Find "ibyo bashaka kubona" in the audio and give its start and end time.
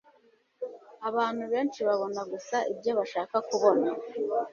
2.71-3.89